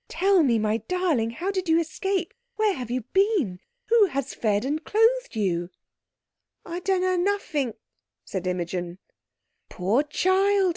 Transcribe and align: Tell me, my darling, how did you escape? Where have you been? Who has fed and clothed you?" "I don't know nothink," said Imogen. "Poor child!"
Tell 0.07 0.41
me, 0.41 0.57
my 0.57 0.77
darling, 0.77 1.29
how 1.29 1.51
did 1.51 1.69
you 1.69 1.79
escape? 1.79 2.33
Where 2.55 2.73
have 2.73 2.89
you 2.89 3.01
been? 3.13 3.59
Who 3.89 4.05
has 4.07 4.33
fed 4.33 4.65
and 4.65 4.83
clothed 4.83 5.35
you?" 5.35 5.69
"I 6.65 6.79
don't 6.79 7.01
know 7.01 7.17
nothink," 7.17 7.75
said 8.25 8.47
Imogen. 8.47 8.97
"Poor 9.69 10.01
child!" 10.01 10.69